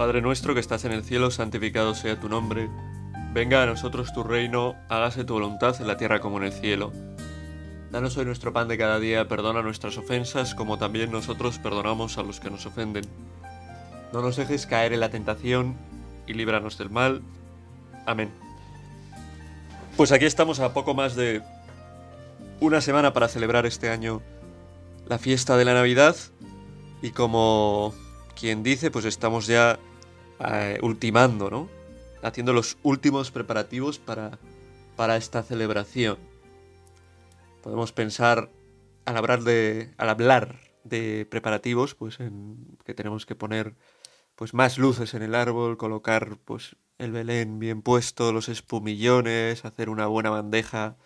[0.00, 2.70] Padre nuestro que estás en el cielo, santificado sea tu nombre.
[3.34, 6.90] Venga a nosotros tu reino, hágase tu voluntad en la tierra como en el cielo.
[7.90, 12.22] Danos hoy nuestro pan de cada día, perdona nuestras ofensas, como también nosotros perdonamos a
[12.22, 13.04] los que nos ofenden.
[14.14, 15.76] No nos dejes caer en la tentación
[16.26, 17.20] y líbranos del mal.
[18.06, 18.30] Amén.
[19.98, 21.42] Pues aquí estamos a poco más de
[22.58, 24.22] una semana para celebrar este año
[25.06, 26.16] la fiesta de la Navidad
[27.02, 27.92] y como
[28.34, 29.78] quien dice, pues estamos ya
[30.40, 31.68] eh, ultimando, ¿no?
[32.22, 34.38] Haciendo los últimos preparativos para,
[34.96, 36.18] para esta celebración.
[37.62, 38.50] Podemos pensar
[39.04, 43.74] al hablar de, al hablar de preparativos, pues en que tenemos que poner
[44.34, 49.90] pues más luces en el árbol, colocar pues el Belén bien puesto, los espumillones, hacer
[49.90, 50.96] una buena bandeja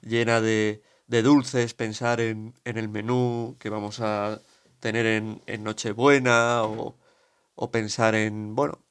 [0.00, 4.40] llena de, de dulces, pensar en, en, el menú que vamos a
[4.80, 6.96] tener en, en Nochebuena o,
[7.54, 8.84] o pensar en, bueno,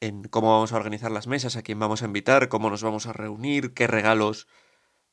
[0.00, 3.06] en cómo vamos a organizar las mesas, a quién vamos a invitar, cómo nos vamos
[3.06, 4.46] a reunir, qué regalos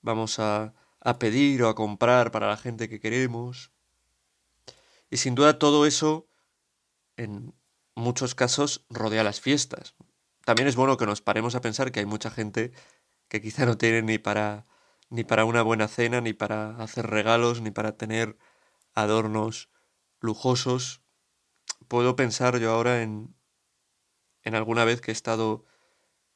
[0.01, 3.71] vamos a, a pedir o a comprar para la gente que queremos.
[5.09, 6.27] Y sin duda todo eso,
[7.17, 7.53] en
[7.95, 9.95] muchos casos, rodea las fiestas.
[10.45, 12.71] También es bueno que nos paremos a pensar que hay mucha gente
[13.27, 14.67] que quizá no tiene ni para
[15.09, 18.37] ni para una buena cena, ni para hacer regalos, ni para tener
[18.93, 19.69] adornos
[20.19, 21.04] lujosos
[21.87, 23.35] puedo pensar yo ahora en,
[24.43, 25.65] en alguna vez que he estado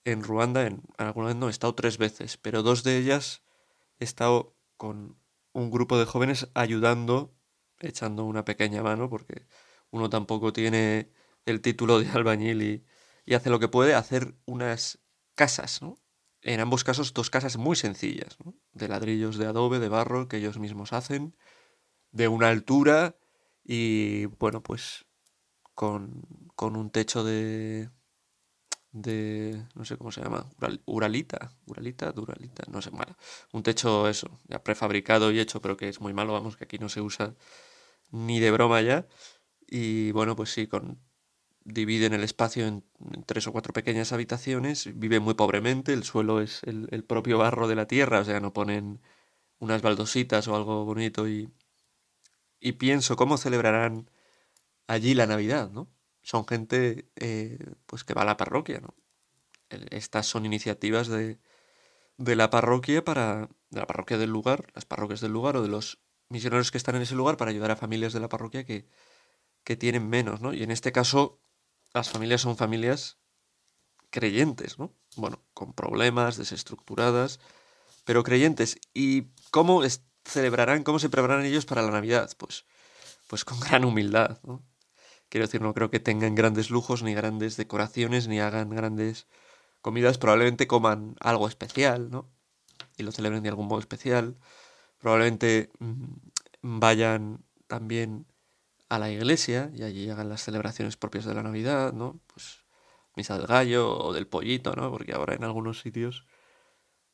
[0.05, 3.43] en Ruanda, en, alguna vez no, he estado tres veces, pero dos de ellas
[3.99, 5.19] he estado con
[5.53, 7.35] un grupo de jóvenes ayudando,
[7.79, 9.47] echando una pequeña mano, porque
[9.91, 11.11] uno tampoco tiene
[11.45, 12.85] el título de albañil y,
[13.25, 14.99] y hace lo que puede, hacer unas
[15.35, 15.97] casas, ¿no?
[16.41, 18.55] En ambos casos, dos casas muy sencillas, ¿no?
[18.71, 21.35] de ladrillos de adobe, de barro, que ellos mismos hacen,
[22.11, 23.17] de una altura
[23.63, 25.05] y, bueno, pues
[25.79, 26.25] con,
[26.57, 27.89] con un techo de,
[28.91, 30.45] de no sé cómo se llama,
[30.85, 33.15] uralita, uralita, duralita, no sé, malo.
[33.53, 36.79] Un techo eso, ya prefabricado y hecho, pero que es muy malo, vamos, que aquí
[36.79, 37.33] no se usa
[38.11, 39.07] ni de broma ya.
[39.67, 40.99] Y bueno, pues sí, con
[41.63, 42.83] dividen el espacio en,
[43.25, 47.69] tres o cuatro pequeñas habitaciones, vive muy pobremente, el suelo es el, el, propio barro
[47.69, 48.99] de la tierra, o sea, no ponen
[49.59, 51.49] unas baldositas o algo bonito y,
[52.59, 54.09] y pienso cómo celebrarán
[54.89, 55.87] allí la Navidad, ¿no?
[56.23, 58.95] Son gente eh, pues que va a la parroquia, ¿no?
[59.91, 61.39] Estas son iniciativas de,
[62.17, 63.49] de la parroquia para.
[63.69, 66.95] de la parroquia del lugar, las parroquias del lugar o de los misioneros que están
[66.95, 68.87] en ese lugar para ayudar a familias de la parroquia que,
[69.63, 70.53] que tienen menos, ¿no?
[70.53, 71.41] Y en este caso,
[71.93, 73.19] las familias son familias
[74.09, 74.93] creyentes, ¿no?
[75.17, 77.39] Bueno, con problemas, desestructuradas,
[78.05, 78.79] pero creyentes.
[78.93, 79.83] ¿Y cómo
[80.25, 82.31] celebrarán, cómo se prepararán ellos para la Navidad?
[82.37, 82.65] Pues,
[83.27, 84.63] pues con gran humildad, ¿no?
[85.29, 89.27] Quiero decir, no creo que tengan grandes lujos, ni grandes decoraciones, ni hagan grandes
[89.81, 90.17] comidas.
[90.17, 92.29] Probablemente coman algo especial, ¿no?
[92.97, 94.37] Y lo celebren de algún modo especial.
[94.99, 96.15] Probablemente mmm,
[96.61, 98.25] vayan también
[98.89, 102.19] a la iglesia y allí hagan las celebraciones propias de la Navidad, ¿no?
[102.27, 102.65] Pues
[103.15, 104.91] misa del gallo o del pollito, ¿no?
[104.91, 106.25] Porque ahora en algunos sitios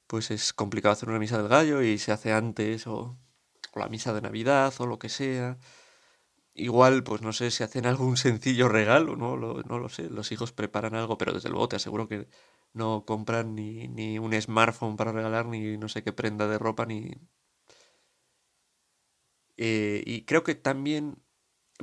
[0.07, 3.17] pues es complicado hacer una misa del gallo y se hace antes o,
[3.73, 5.57] o la misa de Navidad o lo que sea.
[6.55, 9.35] Igual, pues no sé si hacen algún sencillo regalo, ¿no?
[9.37, 10.09] Lo, no lo sé.
[10.09, 12.27] Los hijos preparan algo, pero desde luego te aseguro que
[12.73, 16.85] no compran ni, ni un smartphone para regalar, ni no sé qué prenda de ropa,
[16.85, 17.11] ni...
[19.57, 21.23] Eh, y creo que también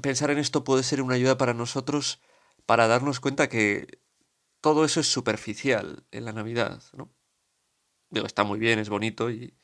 [0.02, 2.20] pensar en esto puede ser una ayuda para nosotros
[2.66, 4.00] para darnos cuenta que
[4.60, 7.12] todo eso es superficial en la Navidad, ¿no?
[8.10, 9.56] Digo, está muy bien, es bonito y,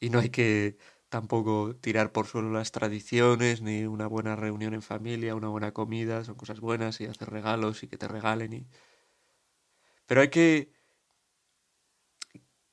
[0.00, 0.78] y no hay que
[1.08, 6.24] tampoco tirar por suelo las tradiciones, ni una buena reunión en familia, una buena comida,
[6.24, 8.66] son cosas buenas y hacer regalos y que te regalen y...
[10.06, 10.72] Pero hay que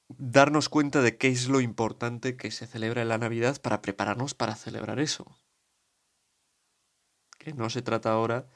[0.08, 4.34] darnos cuenta de qué es lo importante que se celebra en la Navidad para prepararnos
[4.36, 5.36] para celebrar eso.
[7.40, 8.48] Que no se trata ahora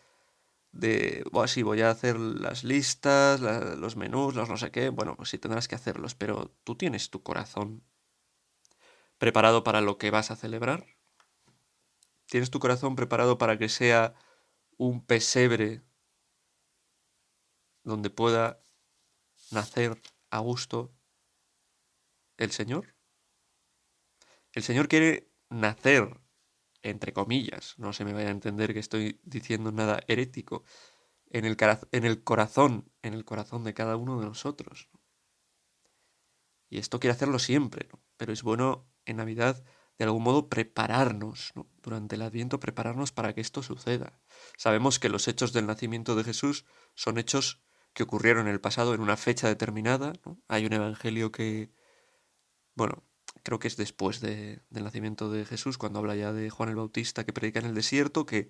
[0.71, 5.15] de, bueno, sí, voy a hacer las listas, los menús, los no sé qué, bueno,
[5.15, 7.83] pues sí tendrás que hacerlos, pero tú tienes tu corazón
[9.17, 10.85] preparado para lo que vas a celebrar?
[12.25, 14.13] ¿Tienes tu corazón preparado para que sea
[14.77, 15.81] un pesebre
[17.83, 18.61] donde pueda
[19.51, 20.93] nacer a gusto
[22.37, 22.95] el Señor?
[24.51, 26.19] El Señor quiere nacer,
[26.81, 30.63] entre comillas, no se me vaya a entender que estoy diciendo nada herético,
[31.29, 31.55] en el,
[32.23, 34.89] corazón, en el corazón de cada uno de nosotros.
[36.69, 39.63] Y esto quiere hacerlo siempre, pero es bueno en Navidad
[39.98, 41.68] de algún modo prepararnos, ¿no?
[41.81, 44.19] durante el Adviento prepararnos para que esto suceda.
[44.57, 47.63] Sabemos que los hechos del nacimiento de Jesús son hechos
[47.94, 50.13] que ocurrieron en el pasado en una fecha determinada.
[50.48, 51.71] Hay un evangelio que,
[52.75, 53.04] bueno,
[53.42, 57.25] creo que es después del nacimiento de Jesús, cuando habla ya de Juan el Bautista
[57.25, 58.50] que predica en el desierto, que,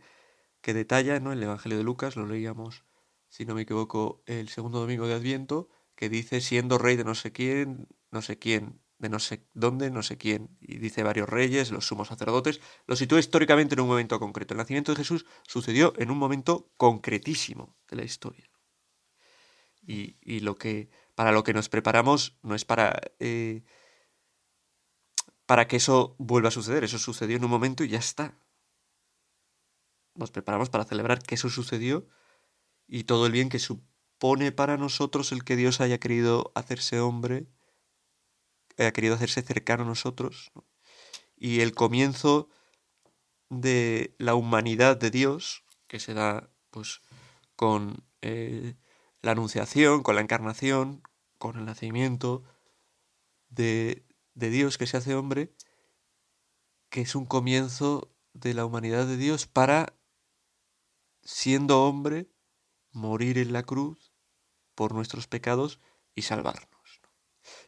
[0.62, 1.32] que detalla ¿no?
[1.32, 2.84] el evangelio de Lucas, lo leíamos,
[3.30, 7.16] si no me equivoco, el segundo domingo de Adviento, que dice, siendo rey de no
[7.16, 11.30] sé quién, no sé quién, de no sé dónde, no sé quién, y dice varios
[11.30, 14.54] reyes, los sumos sacerdotes, lo sitúa históricamente en un momento concreto.
[14.54, 18.50] El nacimiento de Jesús sucedió en un momento concretísimo de la historia.
[19.82, 23.64] Y, y lo que, para lo que nos preparamos no es para, eh,
[25.46, 28.38] para que eso vuelva a suceder, eso sucedió en un momento y ya está.
[30.16, 32.08] Nos preparamos para celebrar que eso sucedió
[32.88, 37.48] y todo el bien que supone para nosotros el que Dios haya querido hacerse hombre
[38.86, 40.52] ha querido hacerse cercano a nosotros.
[41.36, 42.50] Y el comienzo
[43.50, 47.02] de la humanidad de Dios, que se da pues,
[47.56, 48.76] con eh,
[49.22, 51.02] la anunciación, con la encarnación,
[51.38, 52.44] con el nacimiento
[53.50, 55.54] de, de Dios que se hace hombre,
[56.90, 59.94] que es un comienzo de la humanidad de Dios para,
[61.24, 62.30] siendo hombre,
[62.92, 64.14] morir en la cruz
[64.76, 65.80] por nuestros pecados
[66.16, 67.02] y salvarnos.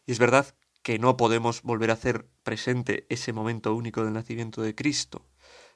[0.06, 4.62] Y es verdad que no podemos volver a hacer presente ese momento único del nacimiento
[4.62, 5.28] de Cristo,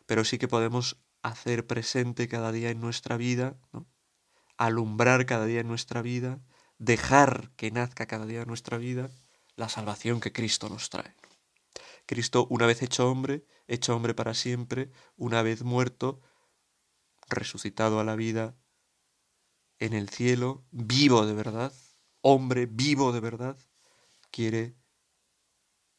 [0.06, 3.58] pero sí que podemos hacer presente cada día en nuestra vida,
[4.58, 6.42] alumbrar cada día en nuestra vida,
[6.78, 9.10] dejar que nazca cada día en nuestra vida
[9.56, 11.16] la salvación que Cristo nos trae.
[12.06, 16.22] Cristo, una vez hecho hombre, hecho hombre para siempre, una vez muerto,
[17.30, 18.58] resucitado a la vida
[19.80, 21.74] en el cielo, vivo de verdad,
[22.22, 23.58] hombre vivo de verdad,
[24.32, 24.76] quiere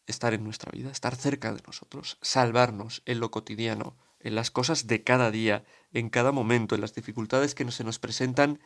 [0.07, 4.87] estar en nuestra vida, estar cerca de nosotros, salvarnos en lo cotidiano, en las cosas
[4.87, 8.61] de cada día, en cada momento, en las dificultades que se nos presentan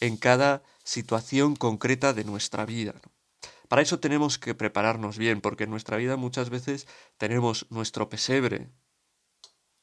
[0.00, 2.94] en cada situación concreta de nuestra vida.
[3.68, 6.86] Para eso tenemos que prepararnos bien, porque en nuestra vida muchas veces
[7.16, 8.70] tenemos nuestro pesebre,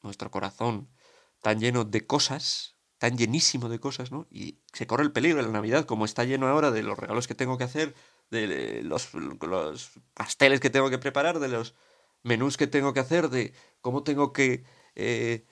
[0.02, 0.88] nuestro corazón,
[1.40, 4.26] tan lleno de cosas, tan llenísimo de cosas, ¿no?
[4.30, 7.26] Y se corre el peligro en la Navidad, como está lleno ahora de los regalos
[7.26, 7.94] que tengo que hacer,
[8.30, 11.74] de los, los, pasteles que tengo que preparar, de los
[12.22, 15.44] menús que tengo que hacer, de cómo tengo que eh,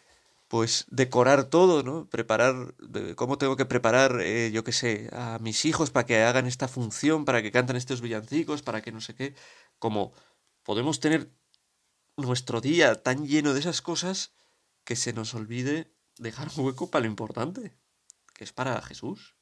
[0.48, 2.08] pues decorar todo, ¿no?
[2.08, 2.74] Preparar,
[3.16, 6.68] cómo tengo que preparar, eh, yo qué sé, a mis hijos para que hagan esta
[6.68, 9.34] función, para que canten estos villancicos, para que no sé qué.
[9.78, 10.12] Como
[10.62, 11.30] podemos tener
[12.16, 14.32] nuestro día tan lleno de esas cosas
[14.84, 17.76] que se nos olvide dejar un hueco para lo importante,
[18.34, 19.36] que es para Jesús.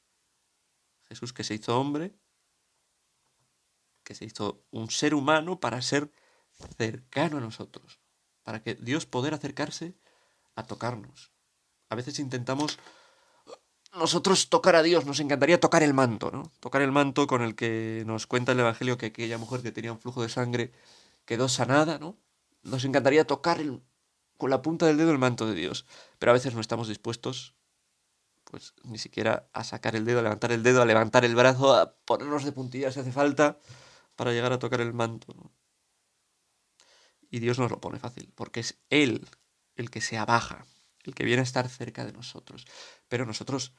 [1.05, 2.17] Jesús que se hizo hombre,
[4.07, 6.13] que se hizo un ser humano para ser
[6.79, 7.99] cercano a nosotros,
[8.45, 9.97] para que Dios poder acercarse
[10.55, 11.33] a tocarnos.
[11.91, 12.79] A veces intentamos
[13.93, 16.53] nosotros tocar a Dios, nos encantaría tocar el manto, ¿no?
[16.61, 19.93] Tocar el manto con el que nos cuenta el Evangelio que aquella mujer que tenía
[19.93, 20.73] un flujo de sangre
[21.25, 22.17] quedó sanada, ¿no?
[22.63, 23.61] Nos encantaría tocar
[24.37, 25.85] con la punta del dedo el manto de Dios,
[26.21, 27.57] pero a veces no estamos dispuestos
[28.45, 31.75] pues ni siquiera a sacar el dedo, a levantar el dedo, a levantar el brazo,
[31.75, 33.59] a ponernos de puntillas si hace falta,
[34.17, 35.53] para llegar a tocar el manto.
[37.31, 39.29] Y Dios nos lo pone fácil, porque es Él
[39.77, 40.67] el que se abaja,
[41.05, 42.65] el que viene a estar cerca de nosotros.
[43.09, 43.73] Pero nosotros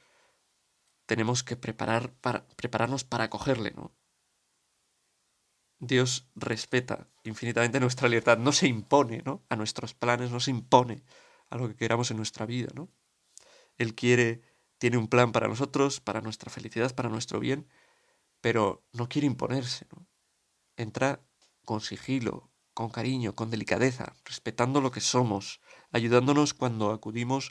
[1.06, 3.94] tenemos que preparar para, prepararnos para acogerle, ¿no?
[5.80, 9.44] Dios respeta infinitamente nuestra libertad, no se impone, ¿no?
[9.48, 11.04] A nuestros planes, no se impone
[11.50, 12.90] a lo que queramos en nuestra vida, ¿no?
[13.76, 14.42] Él quiere,
[14.78, 17.68] tiene un plan para nosotros, para nuestra felicidad, para nuestro bien,
[18.40, 20.06] pero no quiere imponerse, ¿no?
[20.78, 21.20] Entra
[21.64, 25.60] con sigilo, con cariño, con delicadeza, respetando lo que somos,
[25.92, 27.50] ayudándonos cuando acudimos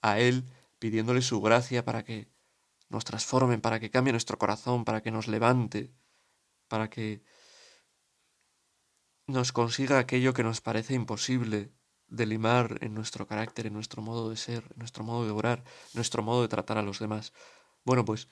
[0.00, 0.44] a Él,
[0.78, 2.30] pidiéndole su gracia para que
[2.88, 5.92] nos transforme, para que cambie nuestro corazón, para que nos levante,
[6.68, 7.22] para que
[9.26, 11.72] nos consiga aquello que nos parece imposible
[12.06, 15.58] de limar en nuestro carácter, en nuestro modo de ser, en nuestro modo de orar,
[15.58, 17.32] en nuestro modo de tratar a los demás.
[17.84, 18.28] Bueno, pues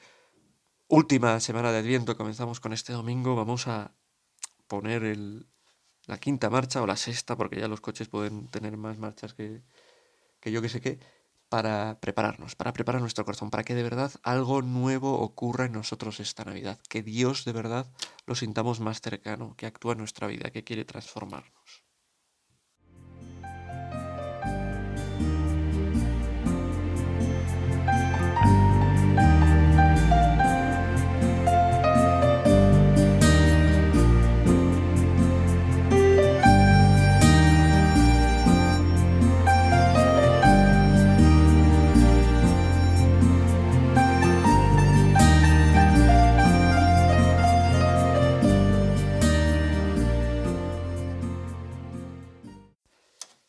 [0.88, 3.94] última semana de Adviento, comenzamos con este domingo, vamos a
[4.68, 5.46] poner el,
[6.06, 9.62] la quinta marcha o la sexta, porque ya los coches pueden tener más marchas que,
[10.40, 10.98] que yo que sé qué,
[11.48, 16.20] para prepararnos, para preparar nuestro corazón, para que de verdad algo nuevo ocurra en nosotros
[16.20, 17.90] esta Navidad, que Dios de verdad
[18.26, 21.85] lo sintamos más cercano, que actúa en nuestra vida, que quiere transformarnos.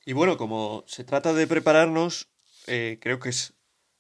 [0.08, 2.30] Y bueno, como se trata de prepararnos,
[2.66, 3.56] eh, creo que es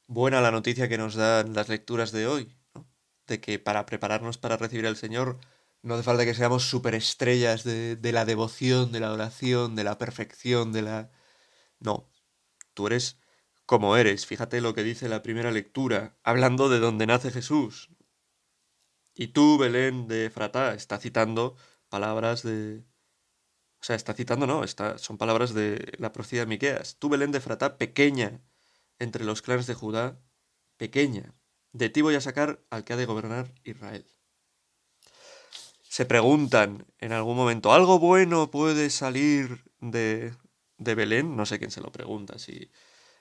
[0.07, 2.87] buena la noticia que nos dan las lecturas de hoy, ¿no?
[3.27, 5.37] de que para prepararnos para recibir al Señor
[5.81, 10.71] no hace falta que seamos superestrellas de, la devoción, de la oración, de la perfección,
[10.71, 11.11] de la...
[11.79, 12.09] No,
[12.73, 13.19] tú eres
[13.65, 14.25] como eres.
[14.25, 17.89] Fíjate lo que dice la primera lectura, hablando de donde nace Jesús.
[19.13, 21.57] Y tú, Belén de Fratá, está citando
[21.89, 22.85] palabras de,
[23.79, 26.97] o sea, está citando, no, está, son palabras de la profecía de Miqueas.
[26.97, 28.41] Tú, Belén de Fratá, pequeña
[28.99, 30.19] entre los clanes de Judá,
[30.77, 31.35] pequeña,
[31.73, 34.05] de ti voy a sacar al que ha de gobernar Israel.
[35.83, 40.33] Se preguntan en algún momento, ¿algo bueno puede salir de,
[40.77, 41.35] de Belén?
[41.35, 42.71] No sé quién se lo pregunta, si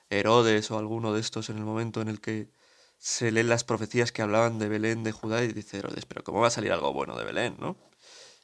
[0.09, 2.49] Herodes o alguno de estos en el momento en el que
[2.97, 6.41] se leen las profecías que hablaban de Belén de Judá y dice Herodes, pero ¿cómo
[6.41, 7.77] va a salir algo bueno de Belén, no?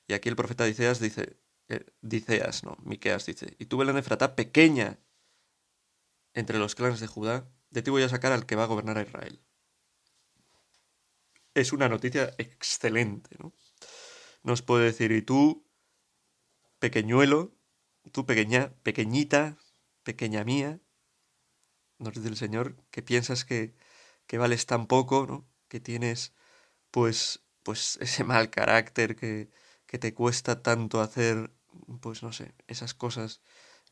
[0.08, 1.38] Y aquí el profeta Diceas dice,
[1.70, 5.00] eh, Diceas, no, Miqueas dice, y tú Belén Efratá, pequeña
[6.34, 8.98] entre los clanes de Judá, de ti voy a sacar al que va a gobernar
[8.98, 9.42] a Israel.
[11.54, 13.54] Es una noticia excelente, ¿no?
[14.44, 15.66] Nos puede decir, y tú,
[16.80, 17.56] pequeñuelo,
[18.12, 19.58] tú pequeña, pequeñita,
[20.04, 20.82] pequeña mía,
[22.00, 23.76] nos dice el Señor, que piensas que,
[24.28, 25.48] que vales tan poco, ¿no?
[25.68, 26.34] Que tienes,
[26.92, 29.50] pues, pues ese mal carácter que,
[29.86, 31.53] que te cuesta tanto hacer,
[32.02, 33.42] pues no sé, esas cosas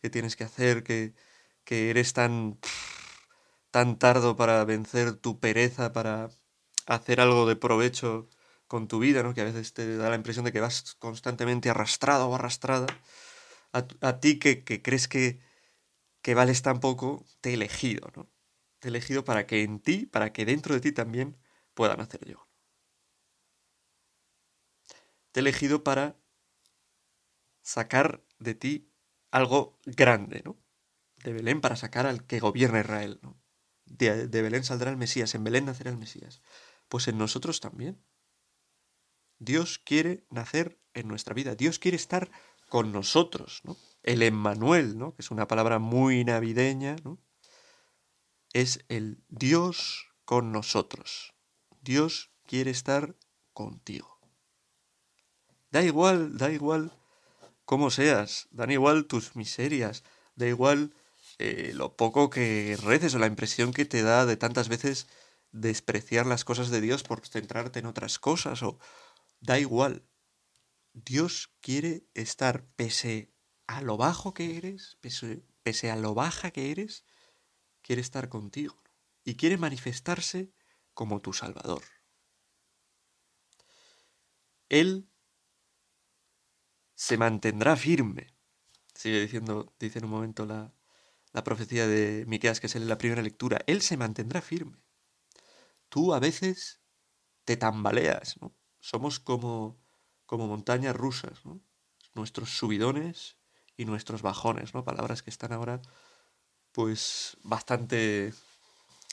[0.01, 1.13] que tienes que hacer, que,
[1.63, 2.59] que eres tan,
[3.71, 6.29] tan tardo para vencer tu pereza, para
[6.87, 8.29] hacer algo de provecho
[8.67, 9.33] con tu vida, ¿no?
[9.33, 12.87] Que a veces te da la impresión de que vas constantemente arrastrado o arrastrada.
[13.73, 15.39] A, ti que, que, crees que,
[16.21, 18.29] que vales tan poco, te he elegido, ¿no?
[18.79, 21.37] Te he elegido para que en ti, para que dentro de ti también
[21.73, 22.51] puedan hacer yo.
[25.31, 26.15] te he elegido para
[27.61, 28.91] sacar de ti
[29.31, 30.57] algo grande, ¿no?
[31.23, 33.39] De Belén para sacar al que gobierna Israel, ¿no?
[33.85, 36.41] De, Belén saldrá el Mesías, en Belén nacerá el Mesías.
[36.87, 38.01] Pues en nosotros también.
[39.39, 42.31] Dios quiere nacer en nuestra vida, Dios quiere estar
[42.69, 43.75] con nosotros, ¿no?
[44.03, 45.13] El Emmanuel, ¿no?
[45.15, 47.19] Que es una palabra muy navideña, ¿no?
[48.53, 51.33] Es el Dios con nosotros.
[51.81, 53.15] Dios quiere estar
[53.53, 54.19] contigo.
[55.71, 56.91] Da igual, da igual
[57.71, 60.03] cómo seas, dan igual tus miserias,
[60.35, 60.93] da igual
[61.39, 65.07] eh, lo poco que reces o la impresión que te da de tantas veces
[65.53, 68.77] despreciar las cosas de Dios por centrarte en otras cosas o
[69.39, 70.03] da igual.
[70.91, 73.31] Dios quiere estar pese
[73.67, 77.05] a lo bajo que eres, pese, pese a lo baja que eres,
[77.81, 78.83] quiere estar contigo
[79.23, 80.51] y quiere manifestarse
[80.93, 81.83] como tu Salvador.
[84.67, 85.10] Él
[87.01, 88.27] se mantendrá firme.
[88.93, 90.71] Sigue diciendo, dice en un momento la,
[91.33, 93.59] la profecía de Miqueas que es en la primera lectura.
[93.65, 94.77] Él se mantendrá firme.
[95.89, 96.79] Tú a veces
[97.43, 98.55] te tambaleas, ¿no?
[98.79, 99.81] Somos como,
[100.27, 101.59] como montañas rusas, ¿no?
[102.13, 103.37] Nuestros subidones
[103.75, 104.83] y nuestros bajones, ¿no?
[104.83, 105.81] Palabras que están ahora,
[106.71, 108.31] pues, bastante,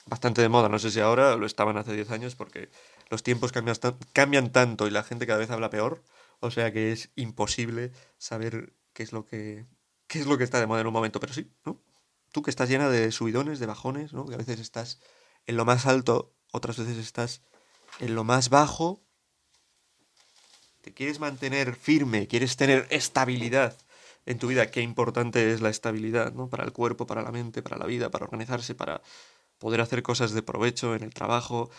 [0.05, 0.69] bastante de moda.
[0.69, 2.69] No sé si ahora lo estaban hace 10 años porque
[3.09, 3.77] los tiempos cambian,
[4.13, 6.03] cambian tanto y la gente cada vez habla peor
[6.39, 9.65] o sea que es imposible saber qué es lo que
[10.07, 11.81] qué es lo que está de moda en un momento, pero sí, ¿no?
[12.31, 14.25] Tú que estás llena de subidones, de bajones, ¿no?
[14.25, 14.99] Que a veces estás
[15.45, 17.41] en lo más alto, otras veces estás
[17.99, 19.03] en lo más bajo.
[20.81, 23.77] Te quieres mantener firme, quieres tener estabilidad
[24.25, 24.71] en tu vida.
[24.71, 26.49] Qué importante es la estabilidad, ¿no?
[26.49, 29.01] Para el cuerpo, para la mente, para la vida, para organizarse, para
[29.59, 31.69] poder hacer cosas de provecho en el trabajo,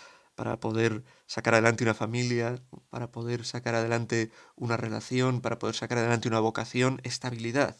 [0.41, 5.99] para poder sacar adelante una familia, para poder sacar adelante una relación, para poder sacar
[5.99, 7.77] adelante una vocación, estabilidad.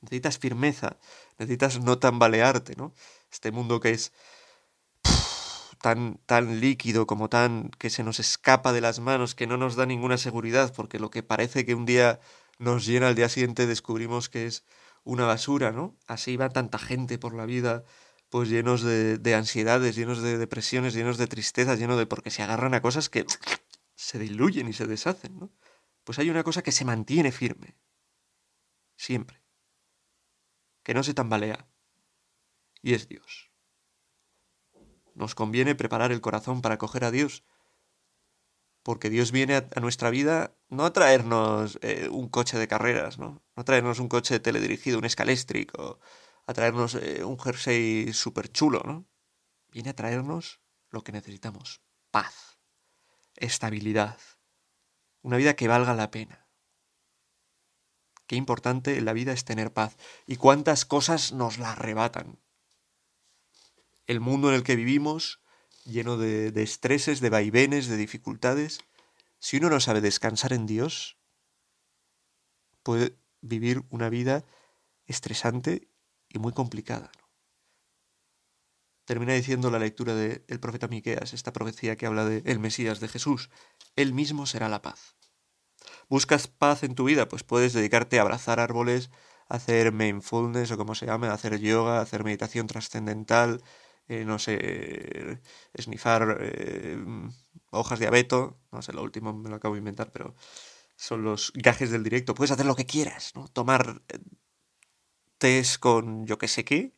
[0.00, 0.98] Necesitas firmeza,
[1.36, 2.94] necesitas no tambalearte, ¿no?
[3.32, 4.12] Este mundo que es
[5.82, 9.74] tan, tan líquido como tan que se nos escapa de las manos, que no nos
[9.74, 12.20] da ninguna seguridad, porque lo que parece que un día
[12.60, 14.64] nos llena al día siguiente descubrimos que es
[15.02, 15.96] una basura, ¿no?
[16.06, 17.82] Así va tanta gente por la vida
[18.30, 22.06] pues llenos de, de ansiedades, llenos de depresiones, llenos de tristezas, llenos de...
[22.06, 23.24] porque se agarran a cosas que
[23.94, 25.52] se diluyen y se deshacen, ¿no?
[26.04, 27.76] Pues hay una cosa que se mantiene firme,
[28.96, 29.42] siempre,
[30.82, 31.68] que no se tambalea,
[32.80, 33.50] y es Dios.
[35.14, 37.44] Nos conviene preparar el corazón para acoger a Dios,
[38.82, 43.42] porque Dios viene a, nuestra vida no a traernos eh, un coche de carreras, ¿no?
[43.56, 46.00] No a traernos un coche teledirigido, un escaléstrico,
[46.48, 49.06] a traernos eh, un jersey súper chulo, ¿no?
[49.68, 51.82] Viene a traernos lo que necesitamos.
[52.10, 52.58] Paz,
[53.36, 54.18] estabilidad,
[55.20, 56.48] una vida que valga la pena.
[58.26, 59.98] Qué importante en la vida es tener paz.
[60.26, 62.40] Y cuántas cosas nos la arrebatan.
[64.06, 65.42] El mundo en el que vivimos,
[65.84, 68.80] lleno de, de estreses, de vaivenes, de dificultades,
[69.38, 71.18] si uno no sabe descansar en Dios,
[72.82, 74.46] puede vivir una vida
[75.04, 75.87] estresante
[76.28, 77.10] y muy complicada.
[79.04, 83.08] Termina diciendo la lectura del profeta Miqueas, esta profecía que habla de el Mesías de
[83.08, 83.48] Jesús.
[83.96, 85.16] Él mismo será la paz.
[86.10, 87.28] ¿Buscas paz en tu vida?
[87.28, 89.10] Pues puedes dedicarte a abrazar árboles,
[89.48, 93.62] hacer mindfulness o como se llame, hacer yoga, hacer meditación trascendental,
[94.08, 95.40] eh, no sé,
[95.72, 96.98] esnifar eh,
[97.70, 100.34] hojas de abeto, no sé, lo último me lo acabo de inventar, pero
[100.96, 102.34] son los gajes del directo.
[102.34, 103.48] Puedes hacer lo que quieras, ¿no?
[103.48, 104.18] Tomar eh,
[105.38, 106.94] tés con yo que sé qué,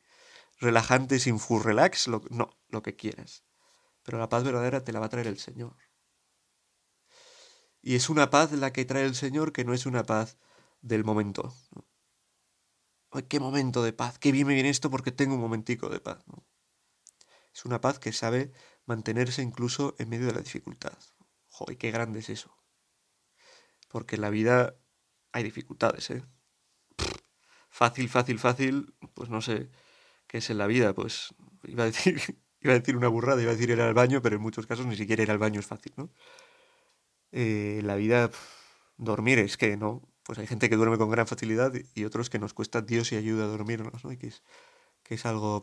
[0.58, 3.44] relajante sin full relax, lo, no, lo que quieras.
[4.02, 5.76] Pero la paz verdadera te la va a traer el Señor.
[7.82, 10.38] Y es una paz la que trae el Señor que no es una paz
[10.82, 11.54] del momento.
[13.10, 16.00] Ay, qué momento de paz, qué bien me viene esto porque tengo un momentico de
[16.00, 16.24] paz.
[17.54, 18.52] Es una paz que sabe
[18.86, 20.96] mantenerse incluso en medio de la dificultad.
[21.48, 22.54] Joder, qué grande es eso.
[23.88, 24.76] Porque en la vida
[25.32, 26.24] hay dificultades, ¿eh?
[27.70, 29.70] Fácil, fácil, fácil, pues no sé
[30.26, 31.34] qué es en la vida, pues
[31.64, 32.20] iba a decir,
[32.60, 34.86] iba a decir una burrada, iba a decir ir al baño, pero en muchos casos
[34.86, 36.10] ni siquiera ir al baño es fácil, ¿no?
[37.32, 38.30] Eh, la vida,
[38.96, 40.02] dormir es que, ¿no?
[40.24, 43.16] Pues hay gente que duerme con gran facilidad y otros que nos cuesta Dios y
[43.16, 44.10] ayuda a dormirnos, ¿no?
[44.18, 44.42] Que es,
[45.04, 45.62] que es algo...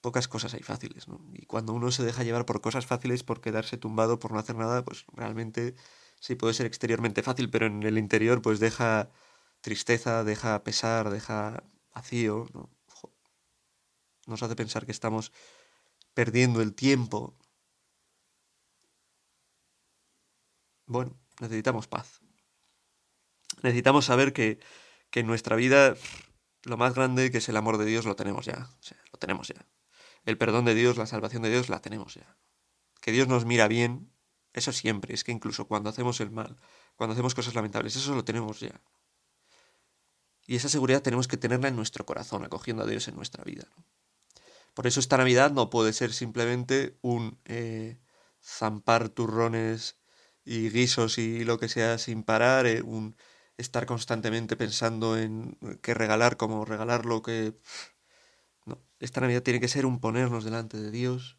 [0.00, 1.20] pocas cosas hay fáciles, ¿no?
[1.32, 4.56] Y cuando uno se deja llevar por cosas fáciles, por quedarse tumbado, por no hacer
[4.56, 5.74] nada, pues realmente
[6.20, 9.10] sí puede ser exteriormente fácil, pero en el interior pues deja
[9.62, 12.70] tristeza, deja pesar, deja vacío, ¿no?
[14.26, 15.32] nos hace pensar que estamos
[16.14, 17.36] perdiendo el tiempo.
[20.86, 22.20] Bueno, necesitamos paz.
[23.62, 24.60] Necesitamos saber que,
[25.12, 25.94] en nuestra vida
[26.64, 28.70] lo más grande que es el amor de Dios lo tenemos ya.
[28.78, 29.66] O sea, lo tenemos ya.
[30.24, 32.36] El perdón de Dios, la salvación de Dios la tenemos ya.
[33.00, 34.12] Que Dios nos mira bien,
[34.52, 35.14] eso siempre.
[35.14, 36.56] Es que incluso cuando hacemos el mal,
[36.96, 38.80] cuando hacemos cosas lamentables, eso lo tenemos ya.
[40.46, 43.68] Y esa seguridad tenemos que tenerla en nuestro corazón, acogiendo a Dios en nuestra vida.
[44.74, 47.98] Por eso esta Navidad no puede ser simplemente un eh,
[48.42, 49.98] zampar turrones
[50.44, 53.16] y guisos y lo que sea sin parar, eh, un
[53.56, 57.54] estar constantemente pensando en qué regalar, cómo regalar lo que...
[58.64, 61.38] No, esta Navidad tiene que ser un ponernos delante de Dios,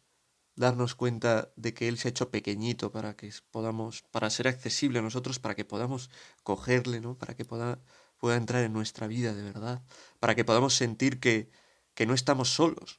[0.54, 5.00] darnos cuenta de que Él se ha hecho pequeñito para que podamos, para ser accesible
[5.00, 6.10] a nosotros, para que podamos
[6.42, 7.18] cogerle, ¿no?
[7.18, 7.80] Para que pueda,
[8.24, 9.82] pueda entrar en nuestra vida de verdad,
[10.18, 11.50] para que podamos sentir que,
[11.92, 12.98] que no estamos solos,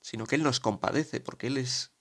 [0.00, 1.92] sino que Él nos compadece, porque Él es,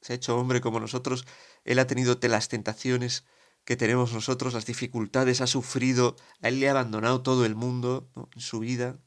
[0.00, 1.26] se ha hecho hombre como nosotros,
[1.64, 3.26] Él ha tenido las tentaciones
[3.66, 8.10] que tenemos nosotros, las dificultades, ha sufrido, a Él le ha abandonado todo el mundo
[8.34, 8.98] en su vida,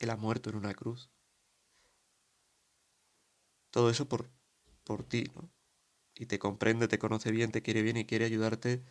[0.00, 1.08] Él ha muerto en una cruz.
[3.70, 4.28] Todo eso por,
[4.82, 5.52] por ti, ¿no?
[6.16, 8.82] Y te comprende, te conoce bien, te quiere bien y quiere ayudarte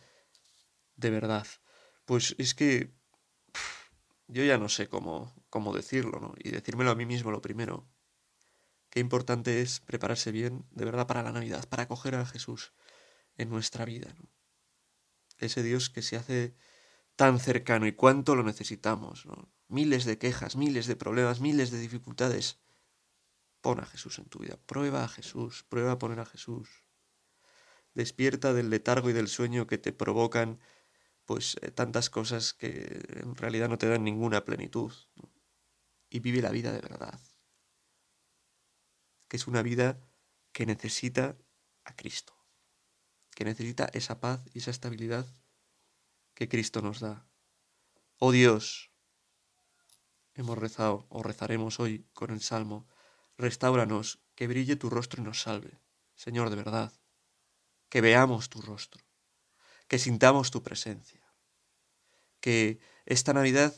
[0.96, 1.46] de verdad.
[2.06, 3.01] Pues es que
[4.32, 6.34] yo ya no sé cómo, cómo decirlo, ¿no?
[6.38, 7.86] Y decírmelo a mí mismo lo primero.
[8.90, 12.72] Qué importante es prepararse bien, de verdad, para la Navidad, para acoger a Jesús
[13.36, 14.14] en nuestra vida.
[15.38, 16.54] Ese Dios que se hace
[17.16, 19.26] tan cercano y cuánto lo necesitamos.
[19.68, 22.58] Miles de quejas, miles de problemas, miles de dificultades.
[23.60, 24.58] Pon a Jesús en tu vida.
[24.66, 25.64] Prueba a Jesús.
[25.68, 26.68] Prueba a poner a Jesús.
[27.94, 30.58] Despierta del letargo y del sueño que te provocan
[31.24, 34.92] pues eh, tantas cosas que en realidad no te dan ninguna plenitud.
[36.10, 37.18] Y vive la vida de verdad
[39.32, 39.98] que es una vida
[40.52, 41.38] que necesita
[41.84, 42.34] a Cristo,
[43.34, 45.26] que necesita esa paz y esa estabilidad
[46.34, 47.26] que Cristo nos da.
[48.18, 48.92] Oh Dios,
[50.34, 52.86] hemos rezado o rezaremos hoy con el Salmo,
[53.38, 55.80] restauranos, que brille tu rostro y nos salve.
[56.14, 56.92] Señor, de verdad,
[57.88, 59.02] que veamos tu rostro,
[59.92, 61.20] que sintamos tu presencia,
[62.40, 63.74] que esta Navidad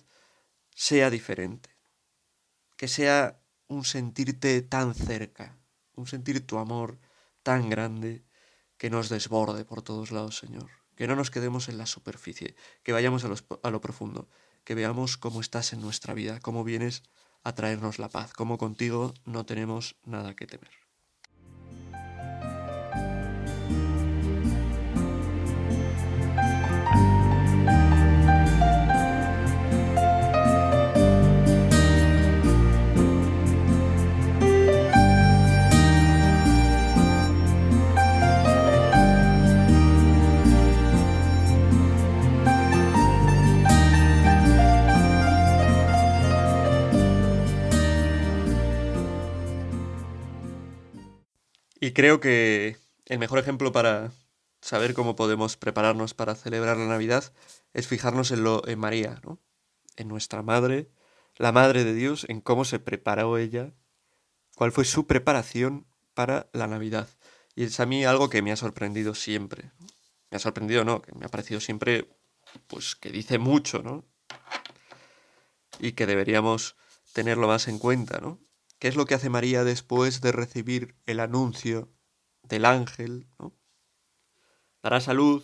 [0.70, 1.70] sea diferente,
[2.77, 5.59] que sea un sentirte tan cerca,
[5.96, 7.00] un sentir tu amor
[7.42, 8.24] tan grande
[8.77, 10.70] que nos desborde por todos lados, Señor.
[10.94, 14.29] Que no nos quedemos en la superficie, que vayamos a, lo profundo,
[14.62, 17.03] que veamos cómo estás en nuestra vida, cómo vienes
[17.42, 20.84] a traernos la paz, cómo contigo no tenemos nada que temer.
[51.92, 54.12] Creo que el mejor ejemplo para
[54.61, 57.33] saber cómo podemos prepararnos para celebrar la Navidad
[57.73, 59.38] es fijarnos en lo en María, ¿no?
[59.97, 60.88] En nuestra madre,
[61.37, 63.73] la madre de Dios, en cómo se preparó ella,
[64.55, 67.09] cuál fue su preparación para la Navidad.
[67.55, 69.70] Y es a mí algo que me ha sorprendido siempre.
[70.31, 72.09] Me ha sorprendido, no, que me ha parecido siempre,
[72.66, 74.05] pues que dice mucho, ¿no?
[75.79, 76.77] Y que deberíamos
[77.12, 78.40] tenerlo más en cuenta, ¿no?
[78.85, 81.88] ¿Qué es lo que hace María después de recibir el anuncio
[82.42, 83.57] del ángel, ¿no?
[84.83, 85.42] Dará salud,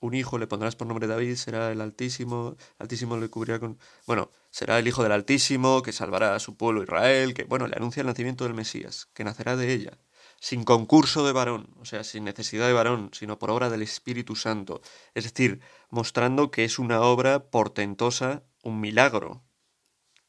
[0.00, 3.78] un hijo le pondrás por nombre David, será el Altísimo, Altísimo le cubrirá con...
[4.08, 7.76] Bueno, será el Hijo del Altísimo, que salvará a su pueblo Israel, que, bueno, le
[7.76, 9.96] anuncia el nacimiento del Mesías, que nacerá de ella,
[10.40, 14.34] sin concurso de varón, o sea, sin necesidad de varón, sino por obra del Espíritu
[14.34, 14.82] Santo,
[15.14, 19.44] es decir, mostrando que es una obra portentosa, un milagro,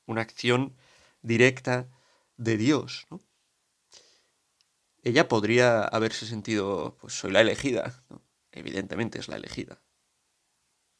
[0.05, 0.75] una acción
[1.21, 1.89] directa
[2.37, 3.21] de Dios, ¿no?
[5.03, 8.21] Ella podría haberse sentido, pues soy la elegida, ¿no?
[8.51, 9.81] evidentemente es la elegida.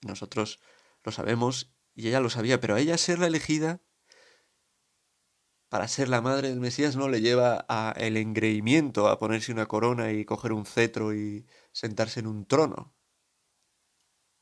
[0.01, 0.59] Nosotros
[1.03, 3.81] lo sabemos y ella lo sabía, pero a ella ser la elegida
[5.71, 9.67] para ser la madre del Mesías no le lleva a el engreimiento, a ponerse una
[9.67, 12.93] corona y coger un cetro y sentarse en un trono,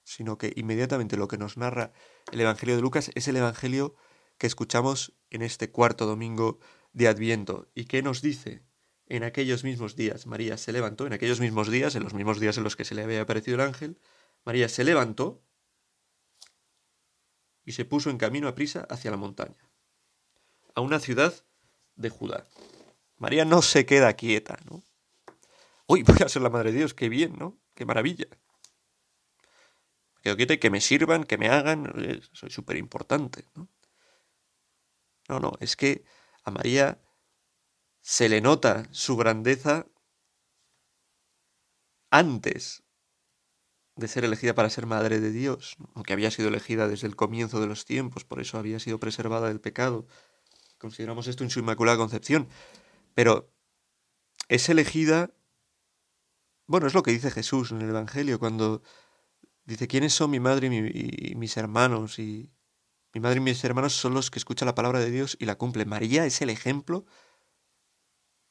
[0.03, 1.93] sino que inmediatamente lo que nos narra
[2.31, 3.95] el Evangelio de Lucas es el Evangelio
[4.39, 6.59] que escuchamos en este cuarto domingo
[6.93, 8.63] de Adviento y que nos dice
[9.05, 12.57] en aquellos mismos días María se levantó, en aquellos mismos días, en los mismos días
[12.57, 13.99] en los que se le había aparecido el ángel,
[14.45, 15.43] María se levantó
[17.65, 19.69] y se puso en camino a prisa hacia la montaña,
[20.73, 21.33] a una ciudad
[21.95, 22.47] de Judá.
[23.17, 24.81] María no se queda quieta, ¿no?
[25.85, 27.59] Uy, voy a ser la madre de Dios, qué bien, ¿no?
[27.75, 28.27] Qué maravilla.
[30.21, 33.67] Quedo quieta y que me sirvan, que me hagan, soy súper importante, ¿no?
[35.29, 36.03] No, no, es que
[36.43, 36.99] a María
[38.01, 39.85] se le nota su grandeza
[42.09, 42.83] antes
[43.95, 47.59] de ser elegida para ser madre de Dios, aunque había sido elegida desde el comienzo
[47.59, 50.07] de los tiempos, por eso había sido preservada del pecado.
[50.79, 52.47] Consideramos esto en su inmaculada concepción.
[53.13, 53.53] Pero
[54.47, 55.31] es elegida,
[56.65, 58.81] bueno, es lo que dice Jesús en el Evangelio, cuando
[59.65, 62.17] dice, ¿quiénes son mi madre y, y mis hermanos?
[62.17, 62.49] Y
[63.13, 65.55] mi madre y mis hermanos son los que escuchan la palabra de Dios y la
[65.55, 65.89] cumplen.
[65.89, 67.05] María es el ejemplo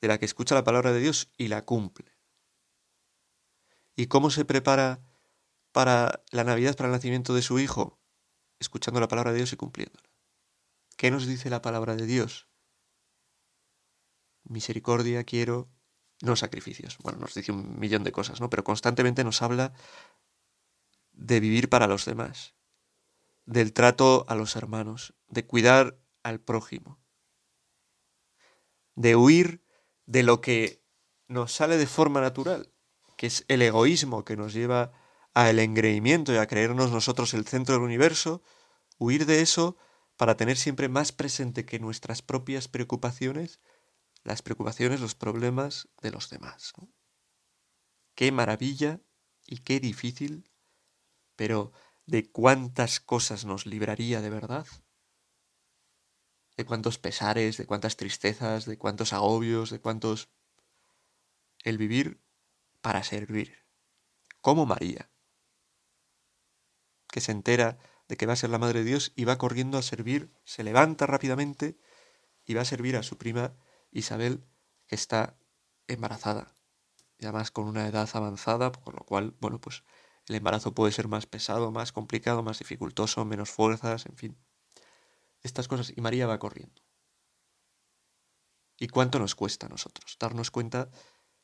[0.01, 2.16] de la que escucha la palabra de Dios y la cumple.
[3.97, 5.01] ¿Y cómo se prepara
[5.73, 7.99] para la Navidad, para el nacimiento de su Hijo?
[8.61, 10.09] Escuchando la palabra de Dios y cumpliéndola.
[10.97, 12.49] ¿Qué nos dice la palabra de Dios?
[14.42, 15.68] Misericordia quiero,
[16.23, 16.99] no sacrificios.
[16.99, 18.51] Bueno, nos dice un millón de cosas, ¿no?
[18.51, 19.73] Pero constantemente nos habla
[21.12, 22.55] de vivir para los demás,
[23.48, 27.00] del trato a los hermanos, de cuidar al prójimo,
[28.94, 29.64] de huir
[30.04, 30.84] de lo que
[31.28, 32.74] nos sale de forma natural,
[33.16, 34.92] que es el egoísmo que nos lleva
[35.32, 38.42] al engreimiento y a creernos nosotros el centro del universo,
[38.98, 39.78] huir de eso
[40.18, 43.61] para tener siempre más presente que nuestras propias preocupaciones,
[44.24, 46.74] las preocupaciones, los problemas de los demás.
[48.14, 49.00] Qué maravilla
[49.46, 50.50] y qué difícil,
[51.34, 51.72] pero
[52.09, 54.66] de cuántas cosas nos libraría de verdad.
[56.57, 60.31] De cuántos pesares, de cuántas tristezas, de cuántos agobios, de cuántos...
[61.64, 62.25] El vivir
[62.81, 63.66] para servir,
[64.40, 65.11] como María,
[67.09, 69.77] que se entera de que va a ser la Madre de Dios y va corriendo
[69.77, 71.79] a servir, se levanta rápidamente
[72.47, 73.55] y va a servir a su prima
[73.90, 74.47] Isabel,
[74.87, 75.38] que está
[75.88, 76.55] embarazada,
[77.18, 79.83] y además con una edad avanzada, con lo cual, bueno, pues
[80.28, 84.38] el embarazo puede ser más pesado, más complicado, más dificultoso, menos fuerzas, en fin
[85.42, 86.82] estas cosas y María va corriendo.
[88.76, 90.90] ¿Y cuánto nos cuesta a nosotros darnos cuenta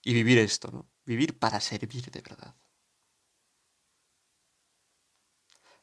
[0.03, 0.91] y vivir esto, ¿no?
[1.05, 2.55] Vivir para servir de verdad.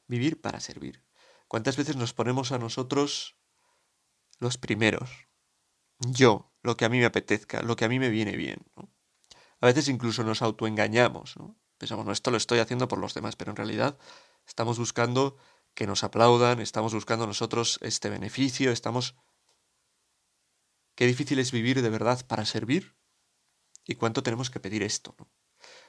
[0.08, 1.04] Vivir para servir.
[1.48, 3.38] ¿Cuántas veces nos ponemos a nosotros
[4.40, 5.28] los primeros?
[6.00, 8.66] Yo, lo que a mí me apetezca, lo que a mí me viene bien.
[8.76, 8.90] ¿no?
[9.60, 11.61] A veces incluso nos autoengañamos, ¿no?
[11.82, 13.98] Pensamos, no, esto lo estoy haciendo por los demás, pero en realidad
[14.46, 15.36] estamos buscando
[15.74, 19.16] que nos aplaudan, estamos buscando nosotros este beneficio, estamos...
[20.94, 22.96] Qué difícil es vivir de verdad para servir
[23.84, 25.28] y cuánto tenemos que pedir esto, ¿no?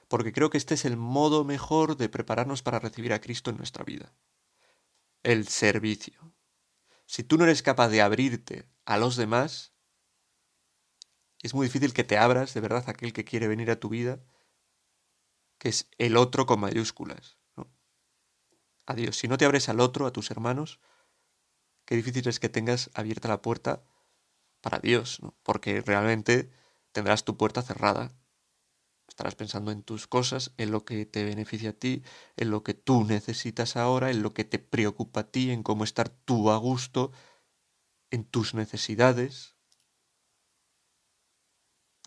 [0.09, 3.59] Porque creo que este es el modo mejor de prepararnos para recibir a Cristo en
[3.59, 4.15] nuestra vida.
[5.23, 6.33] El servicio.
[7.05, 9.75] Si tú no eres capaz de abrirte a los demás,
[11.43, 13.91] es muy difícil que te abras de verdad a aquel que quiere venir a tu
[13.91, 14.25] vida,
[15.63, 17.39] que es el otro con mayúsculas
[18.95, 19.17] Dios.
[19.17, 20.81] Si no te abres al otro, a tus hermanos,
[21.85, 23.85] qué difícil es que tengas abierta la puerta
[24.61, 25.37] para Dios, ¿no?
[25.43, 26.51] porque realmente
[26.93, 28.13] tendrás tu puerta cerrada.
[29.09, 32.03] Estarás pensando en tus cosas, en lo que te beneficia a ti,
[32.37, 35.85] en lo que tú necesitas ahora, en lo que te preocupa a ti, en cómo
[35.85, 37.13] estar tú a gusto,
[38.11, 39.57] en tus necesidades,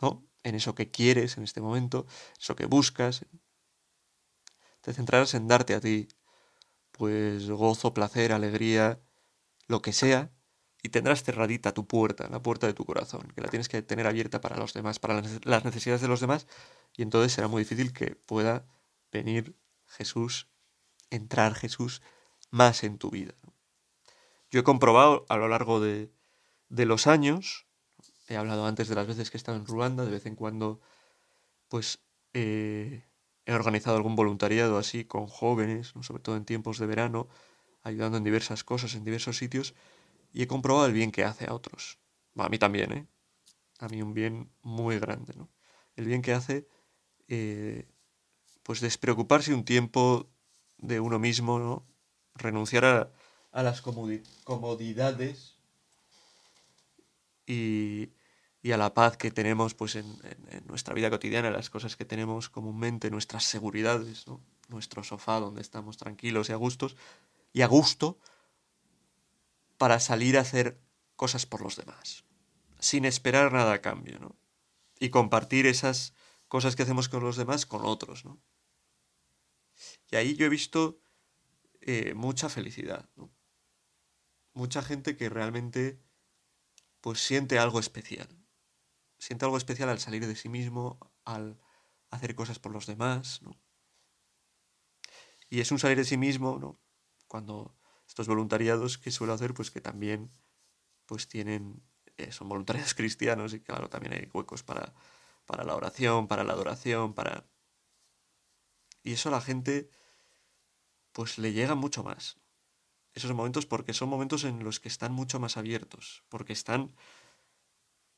[0.02, 0.26] ¿no?
[0.44, 2.06] En eso que quieres en este momento,
[2.40, 3.26] eso que buscas.
[4.86, 6.08] Te centrarás en darte a ti,
[6.92, 9.02] pues gozo, placer, alegría,
[9.68, 10.32] lo que sea,
[10.84, 14.06] y tendrás cerradita tu puerta, la puerta de tu corazón, que la tienes que tener
[14.06, 16.46] abierta para los demás, para las necesidades de los demás,
[16.96, 18.68] y entonces será muy difícil que pueda
[19.12, 19.56] venir
[19.88, 20.50] Jesús,
[21.10, 22.04] entrar Jesús
[22.52, 23.34] más en tu vida.
[24.52, 26.12] Yo he comprobado a lo largo de,
[26.70, 27.66] de los años,
[28.28, 30.80] he hablado antes de las veces que he estado en Ruanda, de vez en cuando,
[31.70, 33.04] pues eh,
[33.46, 37.28] he organizado algún voluntariado así con jóvenes, sobre todo en tiempos de verano,
[37.84, 39.76] ayudando en diversas cosas, en diversos sitios,
[40.34, 42.00] y he comprobado el bien que hace a otros.
[42.36, 43.08] a mí también, ¿eh?
[43.80, 45.50] A mí un bien muy grande, ¿no?
[45.96, 46.68] El bien que hace,
[47.28, 47.88] eh,
[48.64, 50.30] pues despreocuparse un tiempo
[50.78, 51.86] de uno mismo, ¿no?
[52.36, 53.12] Renunciar a,
[53.52, 55.56] a las comodidades
[57.48, 58.10] y,
[58.66, 60.20] y, a la paz que tenemos pues en,
[60.66, 64.26] nuestra vida cotidiana, las cosas que tenemos comúnmente, nuestras seguridades,
[64.70, 66.96] nuestro sofá donde estamos tranquilos y a gustos,
[67.54, 68.18] y a gusto,
[69.78, 70.82] para salir a hacer
[71.16, 72.24] cosas por los demás,
[72.80, 74.36] sin esperar nada a cambio.
[75.00, 76.16] Y compartir esas
[76.48, 78.24] cosas que hacemos con los demás con otros.
[80.10, 81.00] Y ahí yo he visto
[81.82, 83.08] eh, mucha felicidad.
[84.54, 86.02] Mucha gente que realmente
[87.02, 88.28] pues siente algo especial.
[89.26, 91.60] Siente algo especial al salir de sí mismo, al
[92.12, 93.60] hacer cosas por los demás, ¿no?
[95.50, 96.80] Y es un salir de sí mismo, ¿no?
[97.26, 97.76] Cuando
[98.08, 100.32] estos voluntariados que suelo hacer, pues que también
[101.08, 101.82] pues tienen,
[102.18, 104.94] eh, son voluntarios cristianos y claro, también hay huecos para,
[105.48, 107.50] para la oración, para la adoración, para...
[109.02, 109.90] Y eso a la gente
[111.14, 112.40] pues le llega mucho más.
[113.16, 116.96] Esos momentos porque son momentos en los que están mucho más abiertos, porque están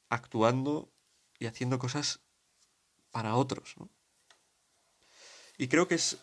[0.10, 0.94] actuando
[1.40, 2.20] y haciendo cosas
[3.12, 3.76] para otros.
[5.58, 6.18] Y creo que es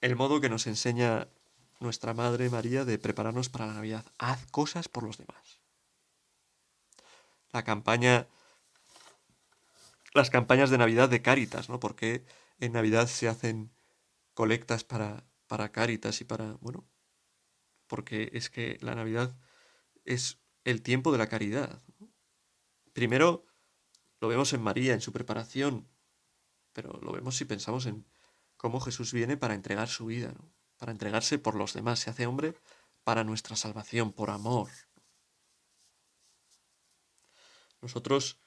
[0.00, 1.28] el modo que nos enseña
[1.80, 4.06] nuestra Madre María de prepararnos para la Navidad.
[4.18, 5.60] Haz cosas por los demás.
[7.52, 8.26] La campaña,
[10.14, 11.80] las campañas de Navidad de Cáritas, ¿no?
[11.80, 12.24] Porque
[12.60, 13.70] en Navidad se hacen
[14.34, 16.86] colectas para, para Cáritas y para, bueno,
[17.86, 19.36] porque es que la Navidad
[20.04, 21.82] es el tiempo de la caridad.
[22.94, 23.44] Primero
[24.22, 25.88] lo vemos en María, en su preparación,
[26.72, 28.06] pero lo vemos si pensamos en
[28.56, 30.32] cómo Jesús viene para entregar su vida,
[30.76, 32.54] para entregarse por los demás, se hace hombre
[33.02, 34.68] para nuestra salvación, por amor.
[37.80, 38.38] Nosotros,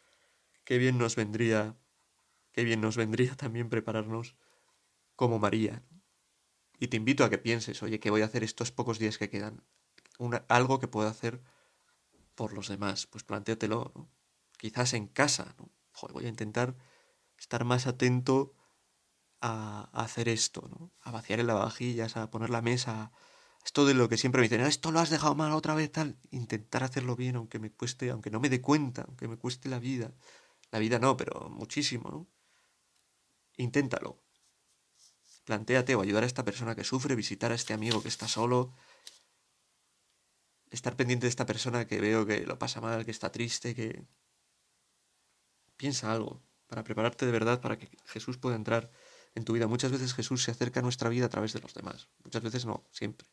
[0.63, 1.75] qué bien nos vendría,
[2.53, 4.38] qué bien nos vendría también prepararnos
[5.17, 5.83] como María.
[6.79, 9.29] Y te invito a que pienses, oye, ¿qué voy a hacer estos pocos días que
[9.29, 9.61] quedan?
[10.47, 11.41] algo que pueda hacer
[12.33, 13.07] por los demás.
[13.07, 14.14] Pues plantéatelo, ¿no?
[14.65, 15.69] Quizás en casa, ¿no?
[16.12, 16.75] voy a intentar
[17.38, 18.56] estar más atento
[19.39, 20.91] a, hacer esto, ¿no?
[21.01, 23.12] A vaciar en lavavajillas, a poner la mesa.
[23.63, 26.17] Esto de lo que siempre me dicen, esto lo has dejado mal otra vez, tal.
[26.32, 29.78] Intentar hacerlo bien, aunque me cueste, aunque no me dé cuenta, aunque me cueste la
[29.78, 30.15] vida.
[30.71, 32.28] La vida no, pero muchísimo, ¿no?
[33.58, 34.23] Inténtalo.
[35.43, 38.73] Plantéate o ayudar a esta persona que sufre, visitar a este amigo que está solo,
[40.71, 44.08] estar pendiente de esta persona que veo que lo pasa mal, que está triste, que...
[45.77, 48.91] Piensa algo para prepararte de verdad para que Jesús pueda entrar
[49.35, 49.67] en tu vida.
[49.67, 52.09] Muchas veces Jesús se acerca a nuestra vida a través de los demás.
[52.23, 53.27] Muchas veces no, siempre.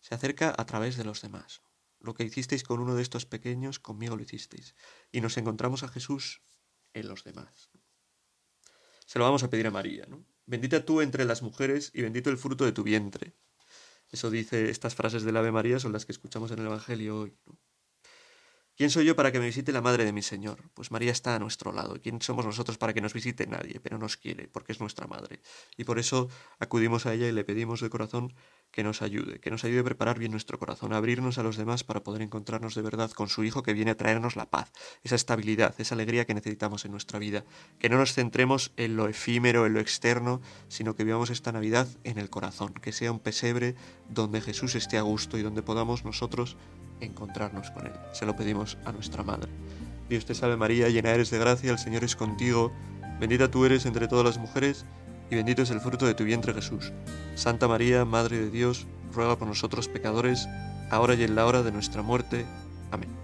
[0.00, 1.62] Se acerca a través de los demás.
[2.00, 4.74] Lo que hicisteis con uno de estos pequeños, conmigo lo hicisteis.
[5.12, 6.42] Y nos encontramos a Jesús
[6.92, 7.70] en los demás.
[9.06, 10.24] Se lo vamos a pedir a María, ¿no?
[10.46, 13.36] Bendita tú entre las mujeres y bendito el fruto de tu vientre.
[14.10, 17.38] Eso dice, estas frases del Ave María son las que escuchamos en el Evangelio hoy.
[18.74, 20.70] ¿Quién soy yo para que me visite la madre de mi Señor?
[20.72, 22.00] Pues María está a nuestro lado.
[22.02, 23.80] ¿Quién somos nosotros para que nos visite nadie?
[23.80, 25.40] Pero nos quiere, porque es nuestra madre.
[25.76, 28.32] Y por eso acudimos a ella y le pedimos de corazón
[28.70, 31.58] que nos ayude, que nos ayude a preparar bien nuestro corazón, a abrirnos a los
[31.58, 34.72] demás para poder encontrarnos de verdad con su Hijo que viene a traernos la paz,
[35.04, 37.44] esa estabilidad, esa alegría que necesitamos en nuestra vida.
[37.78, 41.88] Que no nos centremos en lo efímero, en lo externo, sino que vivamos esta Navidad
[42.04, 43.74] en el corazón, que sea un pesebre
[44.08, 46.56] donde Jesús esté a gusto y donde podamos nosotros
[47.04, 47.92] encontrarnos con Él.
[48.12, 49.50] Se lo pedimos a nuestra Madre.
[50.08, 52.72] Dios te salve María, llena eres de gracia, el Señor es contigo,
[53.20, 54.84] bendita tú eres entre todas las mujeres,
[55.30, 56.92] y bendito es el fruto de tu vientre Jesús.
[57.34, 60.48] Santa María, Madre de Dios, ruega por nosotros pecadores,
[60.90, 62.44] ahora y en la hora de nuestra muerte.
[62.90, 63.21] Amén.